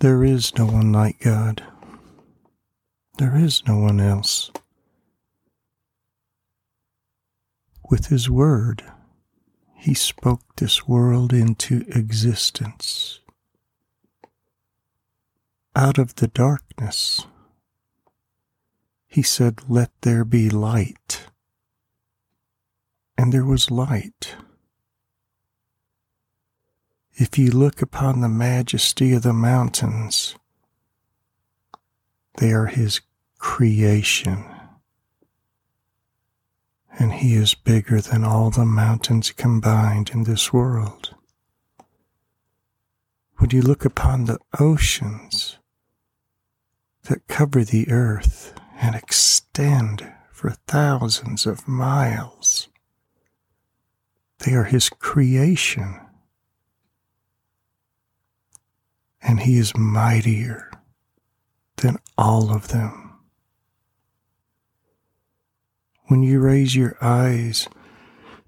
[0.00, 1.64] There is no one like God.
[3.18, 4.52] There is no one else.
[7.90, 8.84] With His Word,
[9.74, 13.18] He spoke this world into existence.
[15.74, 17.26] Out of the darkness,
[19.08, 21.26] He said, Let there be light.
[23.16, 24.36] And there was light.
[27.20, 30.36] If you look upon the majesty of the mountains,
[32.36, 33.00] they are His
[33.38, 34.44] creation.
[36.96, 41.16] And He is bigger than all the mountains combined in this world.
[43.38, 45.58] When you look upon the oceans
[47.08, 52.68] that cover the earth and extend for thousands of miles,
[54.38, 55.98] they are His creation
[59.28, 60.70] and he is mightier
[61.76, 63.12] than all of them.
[66.06, 67.68] When you raise your eyes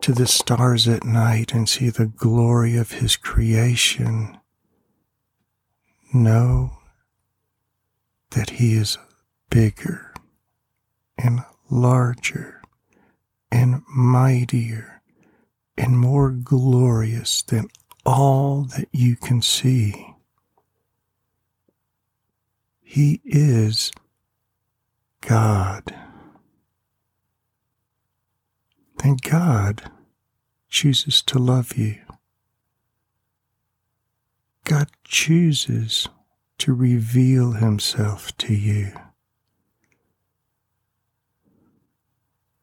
[0.00, 4.36] to the stars at night and see the glory of his creation,
[6.12, 6.78] know
[8.32, 8.98] that he is
[9.50, 10.12] bigger
[11.16, 12.60] and larger
[13.52, 15.02] and mightier
[15.78, 17.68] and more glorious than
[18.04, 20.13] all that you can see.
[22.84, 23.90] He is
[25.22, 25.92] God.
[29.02, 29.90] And God
[30.68, 31.98] chooses to love you.
[34.64, 36.08] God chooses
[36.58, 38.92] to reveal himself to you.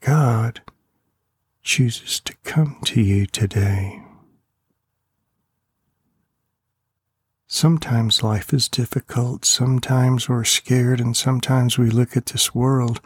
[0.00, 0.60] God
[1.62, 4.01] chooses to come to you today.
[7.54, 13.02] Sometimes life is difficult, sometimes we're scared, and sometimes we look at this world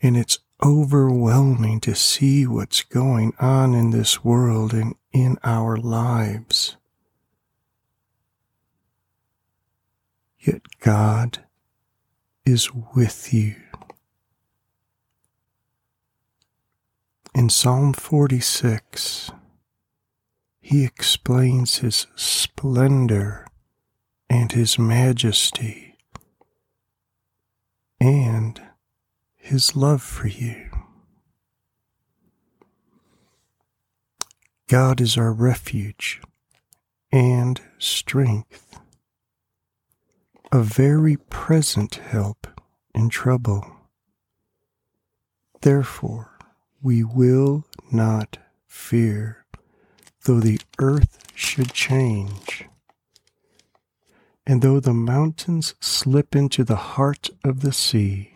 [0.00, 6.78] and it's overwhelming to see what's going on in this world and in our lives.
[10.38, 11.44] Yet God
[12.46, 13.56] is with you.
[17.34, 19.32] In Psalm 46,
[20.62, 23.46] he explains his splendor
[24.28, 25.96] and His majesty
[28.00, 28.60] and
[29.36, 30.70] His love for you.
[34.68, 36.20] God is our refuge
[37.12, 38.78] and strength,
[40.50, 42.48] a very present help
[42.94, 43.64] in trouble.
[45.60, 46.38] Therefore,
[46.82, 49.46] we will not fear,
[50.24, 52.66] though the earth should change
[54.46, 58.32] and though the mountains slip into the heart of the sea,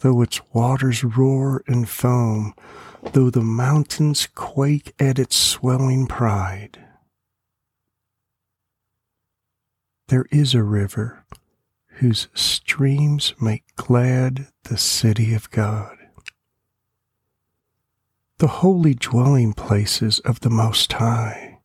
[0.00, 2.54] though its waters roar and foam,
[3.12, 6.78] though the mountains quake at its swelling pride,
[10.08, 11.24] there is a river
[11.98, 15.96] whose streams make glad the city of God,
[18.38, 21.58] the holy dwelling places of the Most High.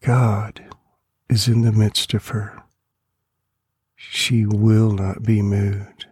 [0.00, 0.71] God
[1.32, 2.62] is in the midst of her.
[3.96, 6.04] She will not be moved.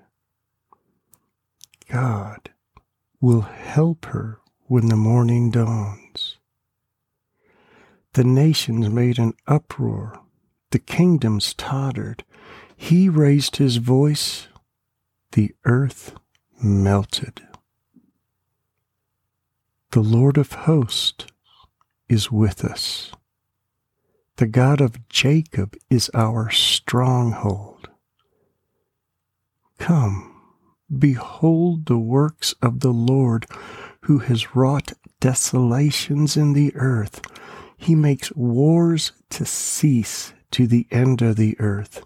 [1.91, 2.48] God
[3.20, 6.38] will help her when the morning dawns.
[8.14, 10.19] The nations made an uproar,
[10.70, 12.25] the kingdoms tottered.
[12.75, 14.48] He raised his voice,
[15.32, 16.14] the earth
[16.62, 17.42] melted.
[19.91, 21.26] The Lord of hosts
[22.08, 23.12] is with us.
[24.41, 27.91] The God of Jacob is our stronghold.
[29.78, 30.34] Come,
[30.99, 33.45] behold the works of the Lord,
[34.05, 37.21] who has wrought desolations in the earth.
[37.77, 42.03] He makes wars to cease to the end of the earth.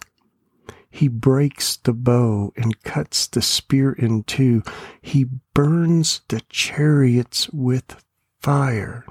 [0.90, 4.64] He breaks the bow and cuts the spear in two.
[5.00, 8.02] He burns the chariots with
[8.40, 9.04] fire.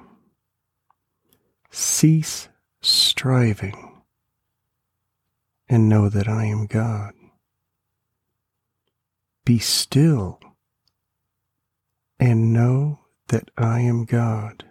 [1.72, 2.50] Cease
[3.24, 4.02] striving
[5.70, 7.14] and know that I am God.
[9.46, 10.42] Be still
[12.20, 13.00] and know
[13.30, 14.66] that I am God.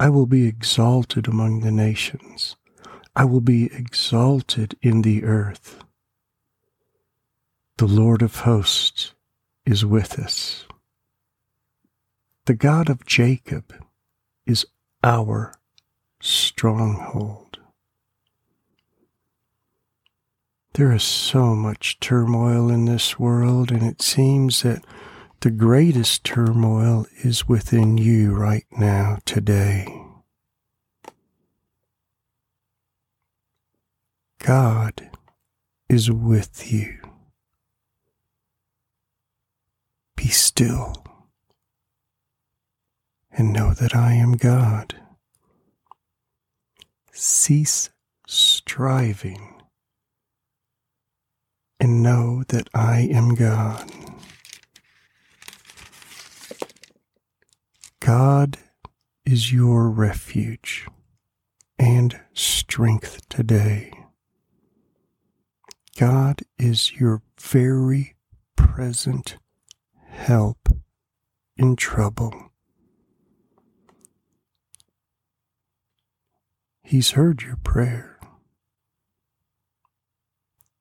[0.00, 2.56] I will be exalted among the nations.
[3.14, 5.84] I will be exalted in the earth.
[7.76, 9.12] The Lord of hosts
[9.66, 10.64] is with us.
[12.46, 13.74] The God of Jacob
[14.46, 14.64] is
[15.04, 15.52] our
[16.20, 17.58] stronghold.
[20.74, 24.84] There is so much turmoil in this world, and it seems that
[25.40, 30.02] the greatest turmoil is within you right now, today.
[34.38, 35.10] God
[35.88, 36.98] is with you.
[40.14, 41.04] Be still
[43.32, 44.94] and know that I am God.
[47.18, 47.88] Cease
[48.26, 49.62] striving
[51.80, 53.90] and know that I am God.
[58.00, 58.58] God
[59.24, 60.86] is your refuge
[61.78, 63.92] and strength today.
[65.98, 68.14] God is your very
[68.56, 69.38] present
[70.04, 70.68] help
[71.56, 72.52] in trouble.
[76.86, 78.16] He's heard your prayer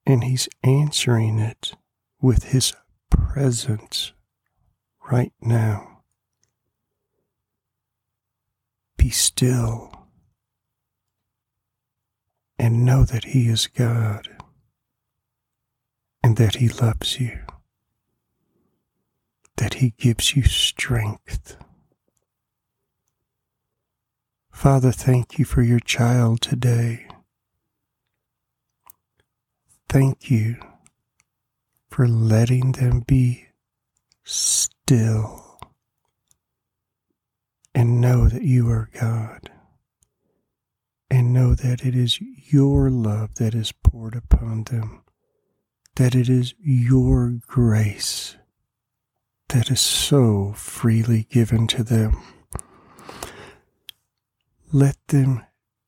[0.05, 1.73] and He's answering it
[2.21, 2.73] with His
[3.09, 4.13] presence
[5.09, 6.03] right now.
[8.97, 10.05] Be still
[12.59, 14.27] and know that He is God
[16.21, 17.39] and that He loves you,
[19.57, 21.57] that He gives you strength.
[24.55, 27.05] Father, thank you for your child today
[29.95, 30.57] thank you
[31.89, 33.45] for letting them be
[34.25, 35.57] still
[37.73, 39.49] and know that you are God
[41.09, 45.03] and know that it is your love that is poured upon them,
[45.95, 48.35] that it is your grace
[49.47, 52.21] that is so freely given to them.
[54.71, 55.43] Let them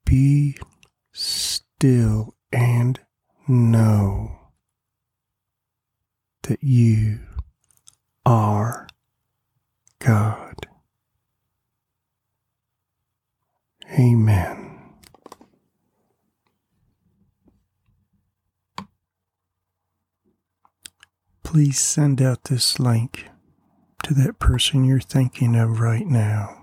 [0.06, 0.58] be
[1.12, 3.00] still and
[3.48, 4.40] know
[6.44, 7.20] that you
[8.26, 8.88] are
[10.00, 10.68] God.
[14.00, 14.80] Amen.
[21.44, 23.30] Please send out this link
[24.04, 26.57] to that person you're thinking of right now.